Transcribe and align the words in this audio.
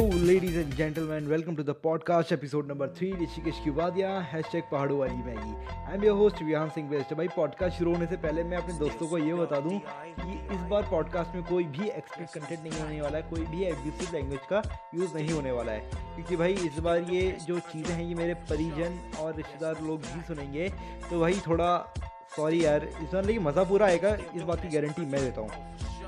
ladies 0.00 0.56
and 0.56 0.74
gentlemen. 0.76 1.28
Welcome 1.28 1.56
to 1.56 1.62
the 1.62 1.74
podcast, 1.74 2.32
episode 2.32 2.68
number 2.68 2.86
three 2.98 3.12
Rishikesh 3.12 3.60
की 3.64 3.70
वादियाँ 3.70 4.22
hashtag 4.22 4.62
पहाड़ों 4.62 4.98
वाली 4.98 5.14
Maggi 5.14 5.66
I'm 5.94 6.04
your 6.04 6.16
host 6.16 6.42
Vihan 6.42 6.68
Singh 6.68 6.90
best 6.90 7.14
भाई 7.14 7.28
podcast 7.28 7.78
शुरू 7.78 7.92
होने 7.92 8.06
से 8.06 8.16
पहले 8.16 8.44
मैं 8.44 8.56
अपने 8.56 8.78
दोस्तों 8.78 9.06
को 9.06 9.18
ये 9.18 9.34
बता 9.34 9.60
दूँ 9.60 9.80
कि 10.20 10.54
इस 10.54 10.60
बार 10.60 10.82
पॉडकास्ट 10.82 11.34
में 11.34 11.44
कोई 11.44 11.64
भी 11.64 11.88
एक्सप्लिट 11.88 12.28
कंटेंट 12.28 12.60
नहीं 12.60 12.80
होने 12.82 13.00
वाला 13.00 13.18
है, 13.18 13.22
कोई 13.22 13.40
भी 13.40 13.64
एब्यूसिव 13.64 14.08
लैंग्वेज 14.14 14.40
का 14.40 14.90
यूज़ 14.94 15.14
नहीं 15.14 15.30
होने 15.30 15.50
वाला 15.50 15.72
है। 15.72 15.80
क्योंकि 16.14 16.36
भाई, 16.36 16.52
इस 16.52 16.78
बार 16.78 16.98
ये 16.98 17.36
जो 17.46 17.58
चीज़ें 17.58 17.94
हैं, 17.94 18.04
ये 18.04 18.14
मेरे 18.14 18.34
परिजन 18.34 19.12
और 19.18 19.34
रिश्तेदार 19.36 19.82
लोग 19.82 20.00
भी 20.00 20.22
सुनेंगे। 20.22 20.68
तो 21.10 21.20
भाई, 21.20 21.40
थोड़ा 21.46 21.94
सॉरी 22.36 22.64
यार, 22.64 22.84
इस 22.84 23.12
बार 23.12 23.24
लेकिन 23.24 23.42
मज़ा 23.42 23.64
पूरा 23.64 23.86
आएगा, 23.86 24.16
इस 24.36 24.42
बात 24.42 24.62
की 24.62 24.68
गारंटी 24.68 25.02
मैं 25.02 25.20
देता 25.20 25.40
हूँ। 25.40 25.50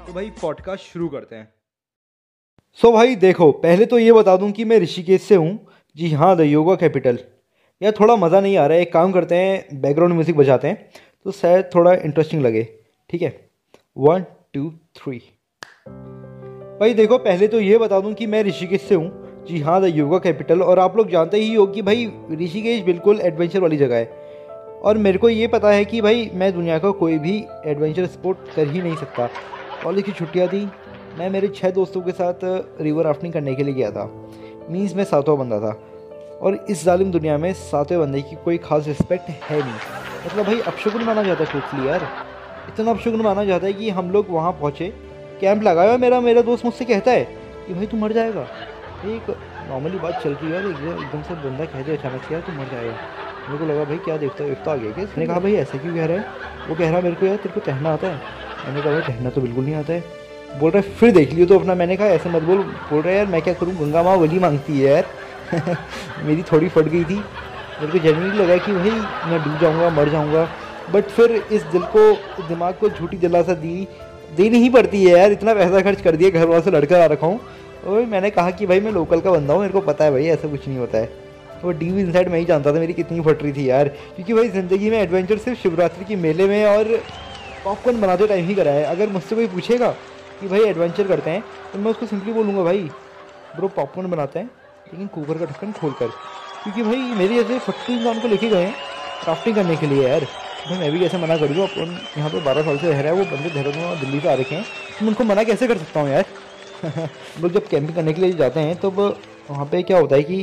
तो 0.06 0.12
भाई 0.12 0.30
पॉडकास्ट 0.30 0.84
शुरू 0.84 1.08
करते 1.08 1.36
हैं। 1.36 1.61
सो 2.78 2.88
so, 2.88 2.94
भाई, 2.94 3.16
देखो, 3.16 3.52
पहले 3.52 3.86
तो 3.86 3.98
ये 3.98 4.12
बता 4.12 4.36
दूँ 4.36 4.50
कि 4.52 4.64
मैं 4.64 4.78
ऋषिकेश 4.80 5.22
से 5.22 5.34
हूँ। 5.34 5.66
जी 5.96 6.10
हाँ 6.10 6.36
द 6.36 6.40
योगा 6.40 6.74
कैपिटल 6.74 7.18
यार, 7.82 7.92
थोड़ा 8.00 8.16
मज़ा 8.16 8.40
नहीं 8.40 8.56
आ 8.56 8.66
रहा 8.66 8.76
है। 8.76 8.82
एक 8.82 8.92
काम 8.92 9.12
करते 9.12 9.34
हैं 9.34 9.80
बैकग्राउंड 9.80 10.14
म्यूज़िक 10.14 10.36
बजाते 10.36 10.68
हैं। 10.68 10.88
तो 11.24 11.32
शायद 11.32 11.70
थोड़ा 11.74 11.92
इंटरेस्टिंग 11.92 12.42
लगे। 12.42 12.62
ठीक 13.10 13.22
है? 13.22 13.50
वन 13.96 14.24
टू 14.54 14.70
थ्री 14.96 15.22
भाई, 16.80 16.94
देखो, 16.94 17.18
पहले 17.18 17.48
तो 17.48 17.60
ये 17.60 17.78
बता 17.78 18.00
दूँ 18.00 18.14
कि 18.14 18.26
मैं 18.26 18.42
ऋषिकेश 18.42 18.82
से 18.82 18.94
हूँ। 18.94 19.44
जी 19.46 19.60
हाँ 19.60 19.80
द 19.82 19.84
योगा 19.84 20.18
कैपिटल 20.18 20.62
और 20.62 20.78
आप 20.78 20.96
लोग 20.96 21.10
जानते 21.10 21.36
ही 21.36 21.54
हो 21.54 21.66
कि 21.66 21.82
भाई, 21.82 22.12
ऋषिकेश 22.32 22.82
बिल्कुल 22.82 23.20
एडवेंचर 23.20 23.60
वाली 23.60 23.76
जगह 23.76 23.96
है। 23.96 24.06
और 24.82 24.98
मेरे 24.98 25.18
को 25.18 25.28
ये 25.28 25.46
पता 25.46 25.70
है 25.70 25.84
कि 25.84 26.00
भाई, 26.00 26.30
मैं 26.34 26.52
दुनिया 26.52 26.78
का 26.78 26.90
कोई 26.90 27.18
भी 27.18 27.44
एडवेंचर 27.66 28.06
स्पोर्ट 28.06 28.38
कर 28.56 28.66
ही 28.66 28.82
नहीं 28.82 28.96
सकता। 28.96 29.28
कॉलेज 29.84 30.04
की 30.04 30.12
छुट्टियाँ 30.12 30.48
थी। 30.48 30.68
मैं 31.18 31.30
मेरे 31.30 31.48
छः 31.48 31.70
दोस्तों 31.70 32.00
के 32.00 32.10
साथ 32.10 32.34
रिवर 32.80 33.04
राफ्टिंग 33.04 33.32
करने 33.32 33.54
के 33.54 33.62
लिए 33.62 33.74
गया 33.74 33.90
था। 33.90 34.28
मीन्स 34.70 34.96
मैं 34.96 35.04
सातवां 35.04 35.38
बंदा 35.38 35.60
था। 35.60 35.82
और 36.42 36.66
इस 36.70 36.84
जालिम 36.84 37.10
दुनिया 37.10 37.38
में 37.38 37.52
सातवें 37.52 38.00
बंदे 38.00 38.22
की 38.22 38.36
कोई 38.36 38.58
खास 38.58 38.86
रिस्पेक्ट 38.86 39.30
है 39.30 39.60
नहीं। 39.60 39.72
मतलब 40.26 40.46
भाई, 40.46 40.60
अपशगुन 40.60 41.02
माना 41.02 41.22
जाता 41.22 41.44
है 41.44 41.52
टोटली 41.52 41.88
यार। 41.88 42.08
इतना 42.68 42.90
अपशगुन 42.90 43.20
माना 43.20 43.44
जाता 43.44 43.66
है 43.66 43.72
कि 43.72 43.90
हम 43.90 44.10
लोग 44.10 44.26
वहाँ 44.30 44.52
पहुँचे 44.52 44.92
कैंप 45.40 45.62
लगाया, 45.62 45.96
मेरा 45.96 46.20
मेरा 46.20 46.42
दोस्त 46.42 46.64
मुझसे 46.64 46.84
कहता 46.84 47.10
है 47.10 47.24
कि 47.66 47.74
भाई, 47.74 47.86
तू 47.86 47.96
मर 47.96 48.12
जाएगा। 48.12 48.42
एक 49.04 49.36
नॉर्मली 49.70 49.98
बात 49.98 50.22
चल 50.24 50.34
रही 50.34 50.52
है 50.52 50.58
एकदम 50.70 51.22
से 51.22 51.34
बंदा 51.34 51.64
कह 51.64 51.82
दे 51.82 51.96
अचानक 51.96 52.22
से, 52.22 52.34
यार, 52.34 52.42
तू 52.42 52.52
मर 52.52 52.68
जाएगा। 52.68 52.96
मेरे 53.50 53.58
को 53.58 53.64
लगा, 53.64 53.84
भाई, 53.84 53.96
क्या 53.96 54.16
देखता 54.16 54.44
देखता 54.44 54.72
आ 54.72 54.76
गया 54.76 54.92
क्या? 54.92 55.04
मैंने 55.04 55.26
कहा, 55.26 55.40
भाई, 55.40 55.54
ऐसे 55.54 55.78
क्यों 55.78 55.94
कह 55.94 56.06
रहा 56.06 56.18
है? 56.18 56.24
वो 56.68 56.74
कह 56.74 56.88
रहा 56.88 56.96
है 56.96 57.02
मेरे 57.02 57.16
को 57.16 57.26
यार, 57.26 57.36
तेरे 57.36 57.54
को 57.54 57.60
तहना 57.60 57.92
आता 57.92 58.06
है। 58.06 58.14
मैंने 58.14 58.82
कहा, 58.82 58.92
भाई 58.92 59.00
तहना 59.00 59.30
तो 59.30 59.40
बिल्कुल 59.40 59.64
नहीं 59.64 59.74
आता 59.74 59.92
है। 59.92 60.21
बोल 60.60 60.70
रहे 60.70 60.82
फिर 60.82 61.10
देख 61.10 61.32
लियो 61.32 61.46
तो 61.46 61.58
अपना। 61.58 61.74
मैंने 61.74 61.96
कहा, 61.96 62.06
ऐसे 62.06 62.28
मत 62.28 62.42
बोल। 62.42 62.58
बोल 62.58 63.02
रहे 63.02 63.16
यार, 63.16 63.26
मैं 63.26 63.42
क्या 63.42 63.54
करूँ? 63.54 63.74
गंगा 63.74 64.02
माँ 64.02 64.16
वली 64.16 64.38
मांगती 64.38 64.80
है 64.80 64.90
यार। 64.90 65.06
मेरी 66.24 66.42
थोड़ी 66.42 66.68
फट 66.68 66.82
गई 66.82 67.04
थी। 67.04 67.14
मेरे 67.14 67.92
को 67.92 67.98
जनरली 67.98 68.38
लगा 68.38 68.56
कि 68.56 68.72
भाई, 68.72 68.90
मैं 69.30 69.42
डूब 69.44 69.58
जाऊँगा, 69.60 69.90
मर 69.90 70.08
जाऊँगा। 70.08 70.48
बट 70.92 71.04
फिर 71.04 71.30
इस 71.52 71.62
दिल 71.62 71.82
को, 71.96 72.12
दिमाग 72.48 72.74
को 72.74 72.88
झूठी 72.88 73.16
दिलासा 73.16 73.54
दी 73.54 73.88
देनी 74.36 74.58
ही 74.58 74.68
पड़ती 74.70 75.04
है 75.04 75.18
यार। 75.18 75.32
इतना 75.32 75.54
पैसा 75.54 75.80
खर्च 75.80 76.00
कर 76.00 76.16
दिया, 76.16 76.30
घर 76.30 76.46
वालों 76.46 76.62
से 76.62 76.70
लड़कर 76.70 77.00
आ 77.00 77.06
रखा 77.06 77.26
हूँ। 77.26 77.40
और 77.86 78.00
मैंने 78.00 78.30
कहा 78.30 78.50
कि 78.50 78.66
भाई, 78.66 78.80
मैं 78.80 78.92
लोकल 78.92 79.20
का 79.20 79.30
बंदा 79.30 79.52
हूँ, 79.52 79.60
मेरे 79.60 79.72
को 79.72 79.80
पता 79.80 80.04
है 80.04 80.10
भाई, 80.10 80.26
ऐसा 80.26 80.48
कुछ 80.48 80.68
नहीं 80.68 80.78
होता 80.78 80.98
है। 80.98 81.12
वो 81.64 81.72
डीप 81.72 81.94
इनसाइड 81.94 82.28
मैं 82.28 82.38
ही 82.38 82.44
जानता 82.44 82.72
था, 82.72 82.78
मेरी 82.78 82.92
कितनी 82.92 83.20
फट 83.20 83.42
रही 83.42 83.52
थी 83.52 83.70
यार। 83.70 83.88
क्योंकि 83.88 84.34
भाई, 84.34 84.48
ज़िंदगी 84.48 84.90
में 84.90 84.98
एडवेंचर 84.98 85.38
सिर्फ़ 85.38 85.60
शिवरात्रि 85.60 86.04
के 86.04 86.16
मेले 86.16 86.46
में 86.46 86.66
और 86.66 86.84
पॉपकॉर्न 87.64 88.00
बनाते 88.00 88.26
टाइम 88.26 88.46
ही 88.46 88.54
करा 88.54 88.70
है। 88.70 88.84
अगर 88.84 89.08
मुझसे 89.08 89.34
कोई 89.34 89.46
पूछेगा 89.46 89.94
कि 90.42 90.48
भाई 90.48 90.60
एडवेंचर 90.64 91.06
करते 91.08 91.30
हैं 91.30 91.42
तो 91.72 91.78
मैं 91.78 91.90
उसको 91.90 92.06
सिंपली 92.06 92.32
बोलूँगा, 92.32 92.62
भाई 92.62 92.78
ब्रो 93.56 93.68
पॉपकॉर्न 93.70 94.10
बनाते 94.10 94.38
हैं, 94.38 94.46
लेकिन 94.86 95.06
कुकर 95.08 95.38
का 95.38 95.44
ढक्कन 95.46 95.72
खोल 95.72 95.92
कर 95.92 96.08
क्योंकि 96.62 96.82
भाई, 96.82 96.96
मेरे 96.96 97.34
जैसे 97.34 97.58
फट्टू 97.60 97.92
इंसान 97.92 98.20
को 98.20 98.28
लेके 98.28 98.48
गए 98.48 98.64
हैं 98.64 98.74
क्राफ्टिंग 99.22 99.54
करने 99.56 99.76
के 99.76 99.86
लिए, 99.86 100.08
यार। 100.08 100.24
भाई, 100.64 100.78
मैं 100.78 100.90
भी 100.92 100.98
कैसे 100.98 101.18
मना 101.18 101.36
कर 101.36 101.48
दूँ 101.48 101.64
अपन 101.64 101.98
यहाँ 102.18 102.30
पर 102.30 102.40
बारह 102.44 102.62
साल 102.62 102.78
से 102.78 102.88
रह 102.88 103.00
रहा 103.00 103.12
है, 103.12 103.18
वो 103.18 103.24
बंदे 103.26 103.50
देहरादून 103.50 103.84
और 103.84 103.96
दिल्ली 103.96 104.20
से 104.20 104.28
आ 104.28 104.34
रखे 104.34 104.54
हैं 104.54 104.64
तो 104.64 105.04
मैं 105.04 105.08
उनको 105.08 105.24
मना 105.24 105.44
कैसे 105.44 105.66
कर 105.66 105.78
सकता 105.78 106.00
हूँ, 106.00 106.10
यार? 106.10 106.24
लोग 107.42 107.52
जब 107.52 107.66
कैंपिंग 107.68 107.94
करने 107.94 108.12
के 108.12 108.20
लिए 108.22 108.32
जाते 108.34 108.60
हैं 108.60 108.76
तो 108.76 108.90
वहाँ 108.90 109.64
पे 109.66 109.82
क्या 109.82 109.98
होता 109.98 110.16
है 110.16 110.22
कि 110.22 110.42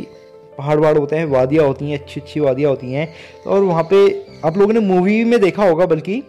पहाड़ 0.57 0.77
वहाड़ 0.79 0.97
होते 0.97 1.15
हैं, 1.15 1.25
वादियाँ 1.27 1.65
होती 1.65 1.89
हैं 1.89 1.99
अच्छी 1.99 2.19
अच्छी 2.21 2.39
वादियाँ 2.39 2.69
होती 2.69 2.91
हैं, 2.93 3.13
और 3.47 3.63
वहाँ 3.63 3.83
पे 3.83 3.97
आप 4.45 4.57
लोगों 4.57 4.73
ने 4.73 4.79
मूवी 4.81 5.23
में 5.23 5.39
देखा 5.41 5.65
होगा, 5.65 5.85
बल्कि 5.85 6.23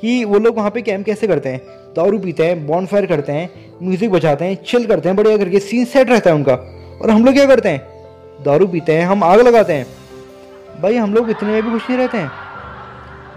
कि 0.00 0.24
वो 0.24 0.38
लोग 0.38 0.56
वहाँ 0.56 0.70
पे 0.70 0.82
कैंप 0.82 1.04
कैसे 1.06 1.26
करते 1.26 1.48
हैं? 1.48 1.60
दारू 1.96 2.18
पीते 2.18 2.46
हैं 2.46 2.66
बॉन 2.66 2.86
फायर 2.86 3.06
करते 3.06 3.32
हैं 3.32 3.50
म्यूज़िक 3.82 4.10
बजाते 4.10 4.44
हैं 4.44 4.56
चिल 4.62 4.86
करते 4.86 5.08
हैं 5.08 5.16
बढ़िया 5.16 5.36
करके 5.38 5.58
सीन 5.60 5.84
सेट 5.84 6.10
रहता 6.10 6.30
है 6.30 6.36
उनका। 6.36 6.54
और 7.02 7.10
हम 7.10 7.24
लोग 7.24 7.34
क्या 7.34 7.46
करते 7.46 7.68
हैं? 7.68 7.80
दारू 8.44 8.66
पीते 8.66 8.92
हैं 8.92 9.06
हम 9.06 9.24
आग 9.24 9.40
लगाते 9.40 9.72
हैं। 9.72 9.86
भाई 10.82 10.96
हम 10.96 11.14
लोग 11.14 11.30
इतने 11.30 11.52
में 11.52 11.62
भी 11.62 11.70
खुश 11.70 11.88
नहीं 11.90 11.98
रहते 11.98 12.18
हैं। 12.18 12.30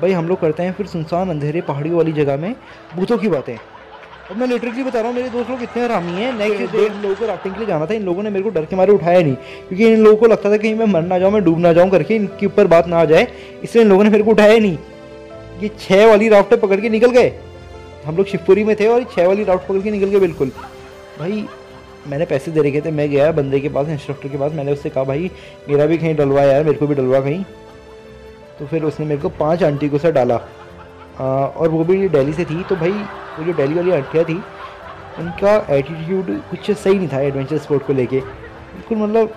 भाई 0.02 0.12
हम 0.12 0.28
लोग 0.28 0.40
करते 0.42 0.64
हैं 0.64 0.74
फिर 0.74 0.86
सुनसान 0.88 1.30
अंधेरे 1.30 1.62
पहाड़ियों 1.62 1.98
वाली 1.98 2.12
जगह 2.14 2.38
में 2.38 2.54
भूतों 2.96 3.18
की 3.18 3.28
बातें। 3.28 3.56
और 3.56 4.38
मैं 4.38 4.48
लिटरली 4.48 4.84
बता 4.84 5.00
रहा 5.00 5.08
हूँ 5.08 5.16
मेरे 5.16 5.30
दोस्त 5.30 5.50
लोग 5.50 5.62
इतने 5.64 5.84
आरामी 5.84 6.12
हैं 6.12 6.34
नेक्स्ट 6.34 6.72
डे 6.72 6.86
इन 6.86 7.02
लोगों 7.02 7.16
को 7.16 7.26
राफ्टिंग 7.26 7.54
के 7.54 7.60
लिए 7.60 7.68
जाना 7.68 7.86
था 7.86 7.94
इन 7.94 8.04
लोगों 8.04 8.24
ने 8.24 8.30
मेरे 8.30 8.44
को 8.44 8.50
डर 8.50 8.66
के 8.66 8.76
मारे 8.76 8.94
उठाया 8.94 9.22
नहीं। 9.22 9.36
क्योंकि 9.68 9.88
इन 9.88 10.04
लोगों 10.04 10.18
को 10.18 10.28
लगता 10.28 10.52
था 10.52 10.58
कहीं 10.58 10.76
मैं 10.76 10.86
मर 10.86 11.02
ना 11.02 11.20
जाऊँ 11.20 11.32
मैं 11.32 11.44
डूब 11.44 11.60
ना 11.60 11.74
जाऊँ 11.74 11.90
करके 11.90 12.16
इनके 12.16 12.46
ऊपर 12.46 12.68
बात 12.68 12.88
ना 12.88 13.00
आ 13.00 13.06
जाए 13.06 13.28
इसलिए 13.64 13.84
इन 13.84 13.90
लोगों 13.90 14.04
ने 14.04 14.10
मेरे 14.10 14.24
को 14.24 14.32
उठाया 14.32 14.58
नहीं। 14.58 14.78
ये 15.62 15.70
छः 15.80 16.06
वाली 16.08 16.28
राफ्ट 16.30 16.54
पकड़ 16.56 16.80
के 16.82 16.90
निकल 16.90 17.12
गए। 17.12 17.32
हम 18.06 18.18
लोग 18.18 18.26
शिवपुरी 18.26 18.64
में 18.64 18.76
थे 18.80 18.88
और 18.88 19.04
छः 19.16 19.28
वाली 19.28 19.44
राफ्ट 19.44 19.68
पकड़ 19.68 19.82
के 19.82 19.92
निकल 19.92 20.08
गए 20.08 20.20
बिल्कुल। 20.20 20.52
भाई 21.20 21.46
मैंने 22.08 22.26
पैसे 22.26 22.52
दे 22.52 22.62
रखे 22.62 22.82
थे 22.82 22.92
मैं 22.92 23.10
गया 23.10 23.32
बंदे 23.32 23.60
के 23.60 23.70
पास 23.70 23.88
इंस्ट्रक्टर 23.90 24.30
के 24.30 24.38
पास 24.38 24.52
मैंने 24.54 24.72
उससे 24.74 24.90
कहा 24.90 25.04
भाई 25.04 25.32
मेरा 25.70 25.86
भी 25.86 25.98
कहीं 25.98 26.16
डलवा 26.16 26.44
यार 26.44 26.64
मेरे 26.64 26.78
को 26.78 26.88
भी 26.88 26.96
डलवा 26.96 27.20
कहीं। 27.22 27.44
तो 28.60 28.66
फिर 28.68 28.84
उसने 28.84 29.06
मेरे 29.06 29.22
को 29.22 29.30
पाँच 29.40 29.64
आंटी 29.64 29.90
को 29.90 29.98
से 29.98 30.12
डाला। 30.12 30.36
आ, 30.36 31.24
और 31.24 31.70
वो 31.70 31.84
भी 31.84 32.08
दिल्ली 32.10 32.34
से 32.34 32.46
थी 32.46 32.64
तो 32.64 32.76
भाई 32.76 32.92
वो 32.92 33.46
जो 33.46 33.54
दिल्ली 33.54 33.76
वाली 33.76 33.92
आंटियाँ 33.92 34.26
थी 34.26 34.42
उनका 35.20 35.56
एटीट्यूड 35.70 36.32
कुछ 36.50 36.72
सही 36.72 36.98
नहीं 36.98 37.08
था 37.08 37.20
एडवेंचर 37.22 37.58
स्पोर्ट 37.58 37.86
को 37.88 37.94
लेके। 37.94 38.20
बिल्कुल 38.20 38.98
मतलब 38.98 39.34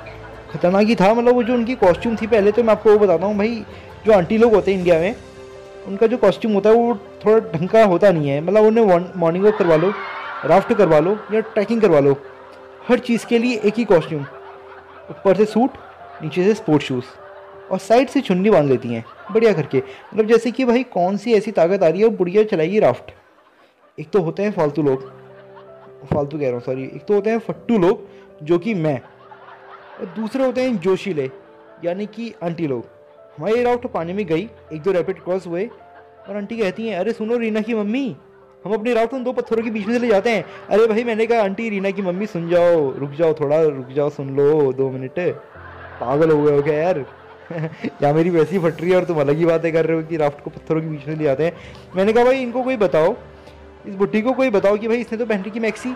खतरनाक 0.53 0.87
ही 0.87 0.94
था 0.94 1.12
मतलब 1.15 1.34
वो 1.34 1.43
जो 1.43 1.55
उनकी 1.55 1.75
कॉस्ट्यूम 1.77 2.16
थी 2.16 2.27
पहले 2.27 2.53
तो 2.53 2.62
मैं 2.62 2.72
आपको 2.72 2.91
वो 2.91 2.99
बताता 2.99 3.27
हूँ 3.27 3.37
भाई 3.38 3.62
जो 4.06 4.12
आंटी 4.12 4.38
लोग 4.38 4.55
होते 4.55 4.71
हैं 4.71 4.78
इंडिया 4.78 4.99
में 5.00 5.15
उनका 5.87 6.06
जो 6.06 6.16
कॉस्ट्यूम 6.16 6.54
होता 6.54 6.70
है, 6.70 6.76
वो 6.76 6.94
थोड़ा 7.25 7.38
ढंग 7.50 7.69
का 7.69 7.84
होता 7.84 8.10
नहीं 8.12 8.28
है। 8.28 8.41
मतलब 8.41 8.65
उन्हें 8.65 8.84
मॉर्निंग 9.16 9.44
वॉक 9.44 9.56
करवा 9.56 9.76
लो 9.76 9.93
राफ्ट 10.47 10.72
करवा 10.72 10.98
लो, 10.98 11.16
या 11.32 11.41
ट्रैकिंग 11.41 11.81
करवा 11.82 12.00
लो। 12.00 12.16
हर 12.88 12.98
चीज़ 12.98 13.26
के 13.26 13.38
लिए 13.38 13.59
एक 13.59 13.75
ही 13.75 13.84
कॉस्ट्यूम 13.84 14.22
ऊपर 15.10 15.37
से 15.37 15.44
सूट 15.44 15.70
नीचे 16.22 16.44
से 16.44 16.54
स्पोर्ट्स 16.54 16.87
शूज़ 16.87 17.04
और 17.70 17.78
साइड 17.78 18.09
से 18.09 18.20
चुन्नी 18.20 18.50
बाँध 18.50 18.69
लेती 18.69 18.88
हैं, 18.88 19.04
बढ़िया 19.32 19.53
करके। 19.53 19.78
मतलब 19.78 20.26
जैसे 20.26 20.50
कि 20.50 20.65
भाई, 20.65 20.82
कौन 20.82 21.16
सी 21.16 21.32
ऐसी 21.34 21.53
ताकत 21.53 21.82
आ 21.82 21.88
रही 21.88 22.00
है, 22.00 22.06
वो 22.06 22.16
बुढ़िया 22.16 22.44
चलाएगी 22.44 22.78
राफ्ट 22.78 23.10
एक 23.99 24.10
तो 24.10 24.20
होते 24.20 24.43
हैं 24.43 24.53
फालतू 24.53 24.82
लोग। 24.82 25.10
फालतू 26.04 26.38
कह 26.38 26.44
रहा 26.44 26.53
हूँ 26.53 26.60
सॉरी 26.60 26.84
एक 26.84 27.04
तो 27.09 27.14
होते 27.14 27.31
हैं 27.31 27.38
फट्टू 27.38 27.78
लोग, 27.78 28.09
जो 28.43 28.59
कि 28.59 28.75
मैं। 28.75 29.00
और 30.00 30.06
दूसरे 30.16 30.44
होते 30.44 30.62
हैं 30.62 30.76
जोशीले, 30.78 31.31
यानी 31.84 32.06
कि 32.06 32.32
आंटी 32.43 32.66
लोग। 32.66 32.87
हमारी 33.38 33.62
राउट 33.62 33.87
पानी 33.87 34.12
में 34.12 34.26
गई, 34.26 34.50
एक 34.72 34.82
दो 34.82 34.93
रैपिड 34.93 35.20
क्रॉस 35.20 35.47
हुए। 35.47 35.70
और 36.28 36.37
आंटी 36.37 36.56
कहती 36.56 36.88
हैं, 36.88 36.98
अरे 36.98 37.12
सुनो 37.12 37.37
रीना 37.37 37.60
की 37.60 37.75
मम्मी, 37.75 38.16
हम 38.65 38.75
अपनी 38.75 38.93
राउट 38.93 39.15
उन 39.15 39.25
दो 39.25 39.32
पत्थरों 39.32 39.62
के 39.62 39.70
बीच 39.70 39.87
में 39.87 39.94
से 39.94 40.00
ले 40.00 40.09
जाते 40.09 40.31
हैं। 40.31 40.44
अरे 40.70 40.87
भाई, 40.87 41.04
मैंने 41.04 41.26
कहा, 41.26 41.43
आंटी, 41.43 41.70
रीना 41.70 41.91
की 41.91 42.03
मम्मी, 42.03 42.26
सुन 42.26 42.48
जाओ, 42.48 42.98
रुक 42.98 43.10
जाओ 43.10 43.34
थोड़ा, 43.34 43.62
रुक 43.62 43.88
जाओ, 43.88 44.10
सुन 44.10 44.37
लो, 44.37 44.72
दो 44.72 44.91
मिनट। 44.91 45.34
पागल 46.00 46.31
हो 46.31 46.43
गए 46.43 46.56
हो 46.56 46.62
क्या 46.62 46.75
यार? 46.75 47.06
या 48.02 48.12
मेरी 48.12 48.31
वैसी 48.31 48.58
फट 48.58 48.81
रही 48.81 48.90
है 48.90 48.96
और 48.96 49.05
तुम 49.05 49.20
अलग 49.20 49.37
ही 49.37 49.46
बातें 49.46 49.73
कर 49.73 49.87
रहे 49.87 49.96
हो 49.96 50.02
कि 50.02 50.17
राफ्ट 50.17 50.44
को 50.44 50.50
पत्थरों 50.50 50.81
के 50.81 50.87
बीच 50.87 51.08
में 51.08 51.17
ले 51.17 51.25
जाते 51.25 51.44
हैं? 51.44 51.52
मैंने 51.96 52.12
कहा, 52.12 52.25
भाई, 52.25 52.43
इनको 52.43 52.62
कोई 52.62 52.76
बताओ। 52.76 53.17
इस 53.87 53.94
बुट्टी 53.94 54.23
को 54.23 54.32
कोई 54.32 54.50
बताओ 54.50 54.76
कि 54.76 54.88
भाई, 54.88 54.96
इसने 54.96 55.19
तो 55.19 55.26
पहनी 55.26 55.50
की 55.50 55.61
मैक्सी। 55.61 55.90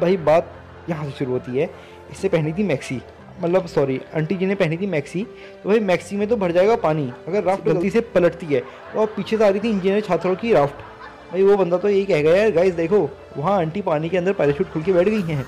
भाई, 0.00 0.16
बात 0.16 0.52
यहाँ 0.90 1.04
से 1.04 1.10
शुरू 1.10 1.32
होती 1.32 1.58
है। 1.58 1.70
इससे 2.10 2.28
पहनी 2.28 2.52
थी 2.52 2.62
मैक्सी। 2.62 3.02
मतलब 3.40 3.66
सॉरी 3.66 4.00
आंटी 4.16 4.34
जी 4.36 4.46
ने 4.46 4.54
पहनी 4.54 4.76
थी 4.76 4.86
मैक्सी 4.86 5.22
तो 5.62 5.68
भाई 5.68 5.80
मैक्सी 5.82 6.16
में 6.16 6.26
तो 6.28 6.36
भर 6.36 6.52
जाएगा 6.52 6.76
पानी 6.82 7.10
अगर 7.28 7.44
राफ्ट 7.44 7.64
गलती 7.64 7.90
से 7.90 8.00
पलटती 8.14 8.46
है 8.46 8.60
तो 8.92 9.00
अब 9.02 9.08
पीछे 9.16 9.36
से 9.36 9.44
आ 9.44 9.48
रही 9.48 9.60
थी 9.60 9.70
इंजीनियर 9.70 10.00
छात्रों 10.00 10.34
की 10.36 10.52
राफ्ट 10.52 10.84
भाई 11.30 11.42
वो 11.42 11.56
बंदा 11.56 11.78
तो 11.78 11.88
यही 11.88 12.04
कह 12.04 12.22
गया 12.22 12.34
यार 12.36 12.50
गाइस 12.52 12.74
देखो 12.74 12.98
वहाँ 13.36 13.58
आंटी 13.58 13.82
पानी 13.82 14.08
के 14.08 14.16
अंदर 14.16 14.32
पैराशूट 14.32 14.72
खुल 14.72 14.82
के 14.82 14.92
बैठ 14.92 15.08
गई 15.08 15.22
हैं। 15.22 15.46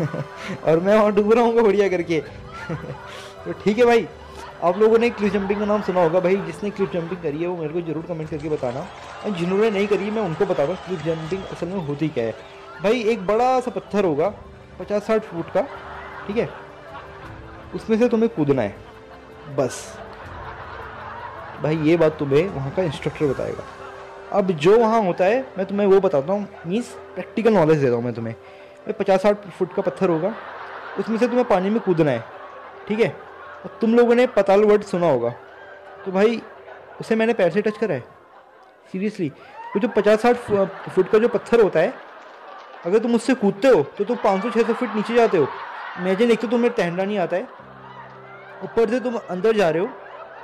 और 0.64 0.80
मैं 0.80 0.94
वहाँ 0.94 1.12
डूब 1.14 1.32
रहा 1.32 1.44
हूँ 1.44 1.62
बढ़िया 1.62 1.88
करके। 1.88 2.20
तो 2.70 3.52
ठीक 3.64 3.78
है 3.78 3.84
भाई 3.84 4.06
आप 4.64 4.78
लोगों 4.78 4.98
ने 4.98 5.10
क्लिफ 5.10 5.32
जंपिंग 5.32 5.58
का 5.60 5.66
नाम 5.66 5.82
सुना 5.82 6.02
होगा 6.02 6.20
भाई 6.20 6.36
जिसने 6.46 6.70
क्लिफ 6.70 6.92
जंपिंग 6.92 7.22
करी 7.22 7.38
है 7.38 7.46
वो 7.46 7.56
मेरे 7.56 7.72
को 7.72 7.80
ज़रूर 7.82 8.04
कमेंट 8.08 8.30
करके 8.30 8.48
बताना। 8.48 8.86
और 9.24 9.36
जिन्होंने 9.38 9.70
नहीं 9.70 9.86
करी 9.86 10.10
मैं 10.10 10.22
उनको 10.22 10.46
बताऊँगा 10.46 10.74
क्लिफ 10.86 11.04
जंपिंग 11.04 11.42
असल 11.52 11.66
में 11.66 11.86
होती 11.86 12.08
क्या 12.08 12.24
है। 12.24 12.34
भाई 12.82 13.02
एक 13.12 13.26
बड़ा 13.26 13.48
सा 13.60 13.70
पत्थर 13.70 14.04
होगा 14.04 14.28
पचास 14.80 15.06
साठ 15.06 15.24
फुट 15.24 15.52
का 15.52 15.62
ठीक 16.26 16.36
है? 16.36 16.48
उसमें 17.74 17.98
से 17.98 18.08
तुम्हें 18.08 18.28
कूदना 18.28 18.62
है। 18.62 18.74
बस। 19.56 19.98
भाई, 21.62 21.76
ये 21.76 21.96
बात 21.96 22.18
तुम्हें 22.18 22.48
वहाँ 22.48 22.70
का 22.70 22.82
इंस्ट्रक्टर 22.82 23.26
बताएगा। 23.26 23.64
अब 24.32 24.50
जो 24.50 24.78
वहाँ 24.78 25.02
होता 25.02 25.24
है, 25.24 25.40
मैं 25.58 25.66
तुम्हें 25.66 25.86
वो 25.86 26.00
बताता 26.00 26.32
हूँ। 26.32 26.46
मीन्स 26.66 26.88
प्रैक्टिकल 27.14 27.52
नॉलेज 27.52 27.78
देता 27.78 27.94
हूँ 27.94 28.04
मैं 28.04 28.14
तुम्हें। 28.14 28.34
भाई 28.34 28.92
पचास 28.92 29.22
साठ 29.22 29.48
फुट 29.48 29.74
का 29.74 29.82
पत्थर 29.82 30.08
होगा। 30.08 30.34
उसमें 30.98 31.18
से 31.18 31.26
तुम्हें 31.26 31.46
पानी 31.48 31.70
में 31.70 31.80
कूदना 31.80 32.10
है। 32.10 32.24
ठीक 32.88 33.00
है? 33.00 33.08
और 33.64 33.78
तुम 33.80 33.94
लोगों 33.94 34.14
ने 34.14 34.26
पताल 34.26 34.64
वर्ड 34.64 34.82
सुना 34.82 35.10
होगा। 35.10 35.30
तो 36.04 36.12
भाई, 36.12 36.42
उसे 37.00 37.16
मैंने 37.16 37.32
पैर 37.32 37.50
से 37.50 37.62
टच 37.62 37.78
करा 37.78 37.94
है। 37.94 38.04
सीरियसली 38.92 39.28
वो 39.74 39.80
जो 39.80 39.88
पचास 39.88 40.22
साठ 40.22 40.36
फुट 40.90 41.10
का 41.10 41.18
जो 41.18 41.28
पत्थर 41.28 41.60
होता 41.60 41.80
है, 41.80 41.92
अगर 42.86 42.98
तुम 42.98 43.14
उससे 43.14 43.34
कूदते 43.34 43.68
हो 43.68 43.82
तो 43.98 44.04
तुम 44.04 44.16
पाँच 44.16 44.42
सौ 44.42 44.50
छः 44.50 44.62
सौ 44.62 44.72
फीट 44.72 44.94
नीचे 44.96 45.14
जाते 45.14 45.38
हो। 45.38 45.46
इमेजिन 45.98 46.30
एक 46.30 46.40
तो 46.40 46.48
तुम्हें 46.48 46.72
तैरना 46.74 47.04
नहीं 47.04 47.18
आता 47.18 47.36
है। 47.36 47.48
ऊपर 48.64 48.90
से 48.90 49.00
तुम 49.00 49.16
अंदर 49.30 49.56
जा 49.56 49.68
रहे 49.70 49.82
हो, 49.82 49.88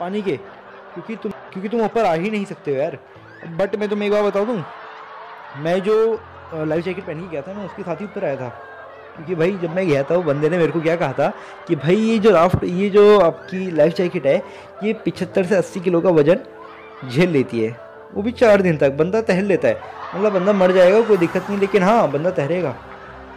पानी 0.00 0.22
के, 0.22 0.36
क्योंकि 0.36 1.16
तुम 1.16 1.32
क्योंकि 1.52 1.68
तुम 1.68 1.80
ऊपर 1.80 2.04
आ 2.04 2.12
ही 2.14 2.30
नहीं 2.30 2.44
सकते 2.44 2.70
हो 2.70 2.76
यार। 2.76 2.98
बट 3.56 3.76
मैं 3.76 3.88
तुम्हें 3.88 4.06
एक 4.08 4.12
बार 4.12 4.22
बता 4.22 4.44
दूँ 4.44 4.62
मैं 5.58 5.80
जो 5.82 5.94
लाइफ 6.54 6.84
जैकेट 6.84 7.04
पहन 7.04 7.20
के 7.20 7.28
गया 7.28 7.42
था 7.42 7.52
मैं 7.54 7.64
उसके 7.64 7.82
साथ 7.82 8.00
ही 8.00 8.04
ऊपर 8.04 8.24
आया 8.24 8.36
था। 8.36 8.48
क्योंकि 9.16 9.34
भाई, 9.34 9.52
जब 9.52 9.74
मैं 9.74 9.86
गया 9.88 10.02
था, 10.02 10.14
वो 10.14 10.22
बंदे 10.22 10.48
ने 10.48 10.58
मेरे 10.58 10.72
को 10.72 10.80
क्या 10.80 10.96
कहा 10.96 11.12
था 11.12 11.28
कि 11.68 11.76
भाई, 11.76 11.96
ये 11.96 12.18
जो 12.18 12.30
राफ्ट 12.30 12.64
ये 12.64 12.88
जो 12.90 13.18
आपकी 13.20 13.70
लाइफ 13.70 13.94
जैकेट 13.96 14.26
है, 14.26 14.36
ये 14.84 14.92
पिछहत्तर 14.94 15.44
से 15.44 15.56
अस्सी 15.56 15.80
किलो 15.80 16.00
का 16.00 16.10
वज़न 16.10 16.38
झेल 17.08 17.30
लेती 17.30 17.64
है। 17.64 17.70
वो 18.14 18.22
भी 18.22 18.32
चार 18.32 18.62
दिन 18.62 18.76
तक, 18.76 18.92
बंदा 18.92 19.20
तैर 19.22 19.42
लेता 19.42 19.68
है। 19.68 19.80
मतलब 20.14 20.32
बंदा 20.32 20.52
मर 20.52 20.72
जाएगा, 20.72 21.00
कोई 21.00 21.16
दिक्कत 21.16 21.50
नहीं, 21.50 21.58
लेकिन 21.58 21.82
हाँ 21.82 22.10
बंदा 22.10 22.30
तैरेगा 22.30 22.74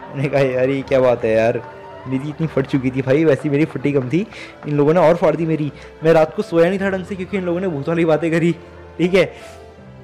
मैंने 0.10 0.30
कहा, 0.30 0.42
यार, 0.42 0.70
ये 0.70 0.82
क्या 0.82 1.00
बात 1.00 1.24
है 1.26 1.36
यार? 1.36 1.62
मेरी 2.08 2.30
इतनी 2.30 2.48
फट 2.48 2.66
चुकी 2.66 2.92
थी 2.92 3.02
भाई, 3.02 3.24
वैसी 3.26 3.50
मेरी 3.50 3.66
फटी 3.66 3.92
कम 3.92 4.10
थी। 4.10 4.26
इन 4.68 4.78
लोगों 4.78 4.94
ने 4.94 5.00
और 5.00 5.16
फाड़ 5.16 5.36
दी 5.36 5.46
मेरी। 5.46 5.72
मैं 6.04 6.14
रात 6.14 6.36
को 6.36 6.42
सोया 6.42 6.70
नहीं 6.70 6.80
था 6.80 6.90
ढंग 6.90 7.06
से, 7.06 7.16
क्योंकि 7.16 7.38
इन 7.38 7.44
लोगों 7.44 7.60
ने 7.60 7.68
भूत 7.68 7.90
वाली 7.90 8.06
बातें 8.06 8.32
करी। 8.32 8.52
ठीक 8.98 9.14
है? 9.14 9.34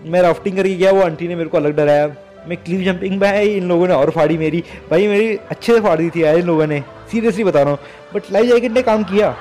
मैं 0.06 0.21
राफ्टिंग 0.21 0.56
करके 0.56 0.75
गया, 0.75 0.92
वो 0.92 1.01
आंटी 1.01 1.27
ने 1.27 1.36
मेरे 1.36 1.50
को 1.50 1.57
अलग 1.57 1.75
डराया। 1.75 2.07
मैं 2.47 2.57
क्लिप 2.57 2.81
जंपिंग 2.86 3.21
में 3.21 3.27
है 3.27 3.47
इन 3.47 3.68
लोगों 3.68 3.88
ने 3.88 3.94
और 3.94 4.09
फाड़ी 4.09 4.38
मेरी। 4.38 4.63
भाई, 4.92 5.07
मेरी 5.07 5.36
अच्छे 5.36 5.74
से 5.74 5.80
फाड़ 5.81 5.97
दी 5.97 6.09
थी 6.09 6.24
यार 6.24 6.38
इन 6.38 6.45
लोगों 6.45 6.68
ने। 6.68 6.83
सीरियसली 7.12 7.44
बता 7.44 7.62
रहा 7.62 7.71
हूँ। 7.71 7.80
बट 8.15 8.31
लाइफ 8.31 8.45
जैकेट 8.45 8.71
ने 8.71 8.81
काम 8.81 9.03
किया। 9.03 9.36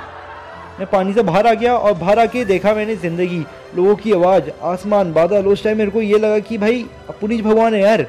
मैं 0.79 0.87
पानी 0.91 1.13
से 1.13 1.23
बाहर 1.23 1.47
आ 1.47 1.53
गया 1.55 1.77
और 1.77 1.93
बाहर 1.95 2.19
आके 2.19 2.45
देखा 2.45 2.75
मैंने 2.75 2.97
ज़िंदगी, 2.97 3.45
लोगों 3.77 3.95
की 3.97 4.13
आवाज़, 4.13 4.51
आसमान, 4.63 5.13
बादल। 5.13 5.47
उस 5.47 5.65
टाइम 5.65 5.79
मेरे 5.79 5.91
को 5.91 6.01
ये 6.03 6.19
लगा 6.19 6.39
कि 6.39 6.59
भाई 6.59 6.85
पुलिस 7.21 7.41
भगवान 7.41 7.75
है 7.75 7.81
यार। 7.81 8.03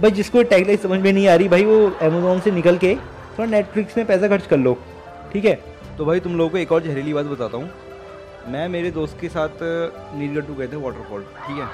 भाई, 0.00 0.10
जिसको 0.10 0.42
टैगलाइन 0.42 0.78
समझ 0.78 1.00
में 1.00 1.12
नहीं 1.12 1.26
आ 1.28 1.34
रही, 1.34 1.48
भाई, 1.48 1.64
वो 1.64 1.90
अमेजोन 2.02 2.40
से 2.40 2.50
निकल 2.50 2.76
के 2.76 2.94
थोड़ा 3.38 3.50
नेटफ्लिक्स 3.50 3.96
में 3.96 4.06
पैसा 4.06 4.28
खर्च 4.28 4.46
कर 4.46 4.56
लो, 4.58 4.76
ठीक 5.32 5.44
है? 5.44 5.54
तो 5.98 6.04
भाई 6.04 6.20
तुम 6.20 6.36
लोगों 6.36 6.50
को 6.50 6.58
एक 6.58 6.72
और 6.72 6.82
जहरीली 6.82 7.12
बात 7.14 7.26
बताता 7.26 7.56
हूँ। 7.56 7.70
मैं 8.48 8.68
मेरे 8.68 8.90
दोस्त 8.90 9.18
के 9.20 9.28
साथ 9.28 9.62
नीलगट्टू 10.18 10.54
गए 10.54 10.66
थे 10.68 10.76
वाटरफॉल 10.78 11.22
ठीक 11.46 11.58
है? 11.58 11.66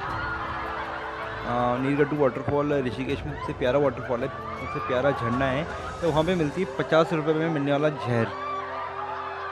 नीलगट्टू 1.83 2.17
वाटरफॉल 2.17 2.73
ऋषिकेश 2.87 3.23
में 3.27 3.33
सबसे 3.35 3.53
प्यारा 3.59 3.79
वाटरफॉल 3.79 4.21
है, 4.21 4.29
सबसे 4.29 4.87
प्यारा 4.89 5.11
झरना 5.11 5.45
है। 5.47 5.65
तो 6.01 6.09
वहाँ 6.09 6.25
पे 6.25 6.35
मिलती 6.35 6.63
है 6.63 6.77
पचास 6.79 7.13
रुपये 7.13 7.35
में 7.35 7.49
मिलने 7.51 7.73
वाला 7.73 7.89
जहर। 7.89 8.27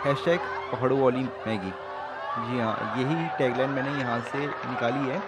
हैश 0.05 0.25
टैग 0.25 0.41
पहाड़ों 0.73 1.01
वाली 1.01 1.23
मैगी। 1.47 1.73
जी 2.39 2.59
हाँ 2.61 2.95
यही 2.99 3.29
टैगलाइन 3.39 3.71
मैंने 3.71 3.99
यहाँ 4.01 4.21
से 4.33 4.39
निकाली 4.39 5.09
है। 5.11 5.21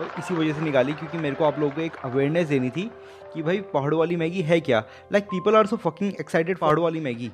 और 0.00 0.10
इसी 0.18 0.34
वजह 0.34 0.52
से 0.52 0.60
निकाली, 0.60 0.92
क्योंकि 0.92 1.18
मेरे 1.18 1.36
को 1.36 1.44
आप 1.44 1.58
लोगों 1.58 1.74
को 1.74 1.80
एक 1.80 1.96
अवेयरनेस 1.96 2.48
देनी 2.48 2.70
थी 2.70 2.90
कि 3.34 3.42
भाई 3.42 3.60
पहाड़ों 3.60 3.98
वाली 3.98 4.16
मैगी 4.16 4.42
है 4.42 4.60
क्या? 4.60 4.84
Like 5.12 5.24
people 5.24 5.56
are 5.56 5.66
so 5.66 5.76
fucking 5.76 6.12
excited 6.20 6.58
पहाड़ों 6.58 6.84
वाली 6.84 7.00
मैगी। 7.00 7.30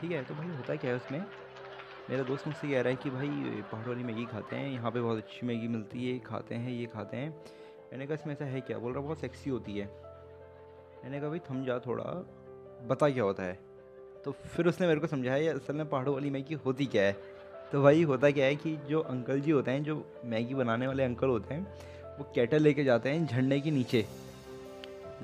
ठीक 0.00 0.10
है 0.10 0.24
तो 0.24 0.34
भाई 0.34 0.46
होता 0.46 0.74
क्या 0.74 0.90
है 0.90 0.96
उसमें? 0.96 1.24
मेरा 2.10 2.22
दोस्त 2.22 2.46
मुझसे 2.46 2.68
कह 2.68 2.80
रहा 2.80 2.88
है 2.88 2.96
कि 2.96 3.10
भाई 3.10 3.28
पहाड़ों 3.72 3.94
वाली 3.94 4.04
मैगी 4.04 4.24
खाते 4.24 4.56
हैं, 4.56 4.70
यहाँ 4.70 4.90
पे 4.90 5.00
बहुत 5.00 5.18
अच्छी 5.18 5.46
मैगी 5.46 5.68
मिलती 5.68 6.10
है 6.10 6.18
खाते 6.18 6.54
हैं, 6.54 6.70
ये 6.70 6.86
खाते 6.86 7.16
हैं। 7.16 7.30
मैंने 7.92 8.06
कहा, 8.06 8.14
इसमें 8.14 8.34
ऐसा 8.34 8.44
है 8.44 8.60
क्या? 8.60 8.78
बोल 8.78 8.92
रहा, 8.92 9.02
बहुत 9.02 9.18
सेक्सी 9.18 9.50
होती 9.50 9.78
है। 9.78 9.86
मैंने 11.04 11.20
कहा, 11.20 11.28
भाई, 11.28 11.38
थम 11.38 11.64
जा 11.64 11.78
थोड़ा, 11.78 12.04
बता 12.86 13.10
क्या 13.10 13.24
होता 13.24 13.42
है? 13.42 13.58
तो 14.24 14.32
फिर 14.32 14.66
उसने 14.66 14.86
मेरे 14.86 15.00
को 15.00 15.06
समझाया 15.06 15.52
असल 15.54 15.74
में 15.74 15.88
पहाड़ों 15.88 16.14
वाली 16.14 16.30
मैगी 16.30 16.54
होती 16.54 16.86
क्या 16.86 17.02
है? 17.02 17.12
तो 17.72 17.82
भाई 17.82 18.02
होता 18.02 18.30
क्या 18.30 18.44
है 18.44 18.56
कि 18.56 18.78
जो 18.90 19.00
अंकल 19.00 19.40
जी 19.40 19.50
होते 19.50 19.70
हैं, 19.70 19.84
जो 19.84 20.20
मैगी 20.24 20.54
बनाने 20.54 20.86
वाले 20.86 21.04
अंकल 21.04 21.26
होते 21.26 21.54
हैं, 21.54 21.74
वो 22.18 22.32
कैटल 22.34 22.62
लेके 22.62 22.84
जाते 22.84 23.08
हैं 23.08 23.26
झरने 23.26 23.60
के 23.60 23.70
नीचे। 23.70 24.06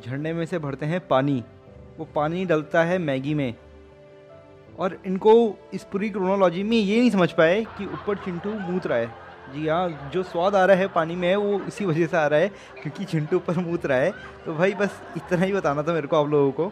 झरने 0.07 0.33
में 0.33 0.47
से 0.47 0.59
भरते 0.59 0.87
हैं 0.87 1.09
पानी। 1.09 1.45
वो 1.99 2.09
पानी 2.15 2.45
डलता 2.45 2.85
है 2.85 2.99
मैगी 2.99 3.35
में। 3.35 3.55
और 4.79 4.99
इनको 5.07 5.59
इस 5.75 5.85
पूरी 5.85 6.11
क्रोनोलॉजी 6.11 6.63
में 6.63 6.77
ये 6.77 7.01
नहीं 7.01 7.11
समझ 7.11 7.33
पाए 7.33 7.65
कि 7.65 7.87
ऊपर 7.87 8.17
चिंटू 8.17 8.51
मूत 8.51 8.87
रहा 8.87 8.99
है। 8.99 9.07
जी 9.55 9.69
हाँ 9.69 10.11
जो 10.13 10.23
स्वाद 10.23 10.55
आ 10.55 10.65
रहा 10.65 10.77
है 10.77 10.89
पानी 10.89 11.17
में 11.17 11.37
वो 11.37 11.61
इसी 11.61 11.85
वजह 11.85 12.07
से 12.07 12.17
आ 12.17 12.27
रहा 12.27 12.41
है, 12.41 12.49
क्योंकि 12.83 13.05
चिंटू 13.05 13.37
ऊपर 13.37 13.59
मूत 13.59 13.87
रहा 13.87 13.99
है। 13.99 14.13
तो 14.45 14.55
भाई 14.55 14.73
बस 14.73 15.03
इतना 15.17 15.45
ही 15.45 15.53
बताना 15.53 15.83
था 15.83 15.93
मेरे 15.93 16.07
को 16.07 16.17
आप 16.17 16.29
लोगों 16.29 16.53
को 16.53 16.69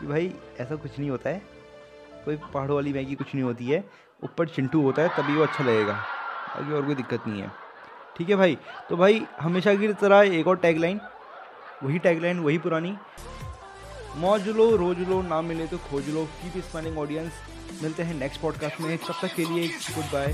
कि 0.00 0.06
भाई 0.06 0.32
ऐसा 0.60 0.76
कुछ 0.76 0.98
नहीं 0.98 1.10
होता 1.10 1.30
है। 1.30 1.42
कोई 2.24 2.36
पहाड़ों 2.36 2.74
वाली 2.74 2.92
मैगी 2.92 3.14
कुछ 3.14 3.34
नहीं 3.34 3.44
होती 3.44 3.66
है। 3.66 4.05
ऊपर 4.20 4.48
चिंटू 4.48 4.82
होता 4.82 5.02
है, 5.02 5.08
तभी 5.16 5.34
वो 5.36 5.42
अच्छा 5.42 5.64
लगेगा। 5.64 5.92
बाकी 5.92 6.72
और 6.72 6.84
कोई 6.86 6.94
दिक्कत 6.94 7.26
नहीं 7.26 7.42
है। 7.42 7.50
ठीक 8.16 8.28
है 8.28 8.36
भाई 8.36 8.56
तो 8.88 8.96
भाई 8.96 9.22
हमेशा 9.40 9.74
की 9.74 9.92
तरह 9.94 10.36
एक 10.36 10.46
और 10.46 10.56
टैगलाइन 10.56 11.00
वही 11.82 11.98
टैगलाइन 11.98 12.38
वही 12.40 12.58
पुरानी। 12.58 12.96
मौज 14.16 14.48
लो 14.48 14.70
रोज 14.76 14.98
लो 15.08 15.20
ना 15.22 15.40
मिले 15.42 15.66
तो 15.66 15.78
खोज 15.90 16.08
लो 16.08 16.24
कीप 16.42 16.62
स्माइलिंग 16.64 16.98
ऑडियंस 16.98 17.32
मिलते 17.82 18.02
हैं 18.02 18.14
नेक्स्ट 18.14 18.40
पॉडकास्ट 18.40 18.80
में। 18.80 18.96
तब 18.98 19.14
तक 19.22 19.34
के 19.34 19.44
लिए 19.44 19.68
गुड 19.68 20.04
बाय 20.12 20.32